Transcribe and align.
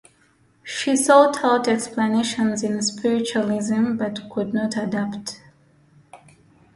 She 0.63 0.95
sought 0.95 1.43
out 1.45 1.67
explanations 1.67 2.63
in 2.63 2.81
Spiritualism 2.81 3.97
but 3.97 4.27
could 4.31 4.51
not 4.51 4.75
adapt. 4.75 5.39